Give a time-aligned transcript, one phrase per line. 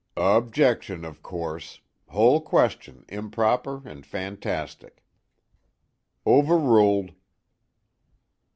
[0.17, 1.81] "Objection of course.
[2.07, 5.03] Whole question improper and fantastic."
[6.25, 7.11] "Overruled."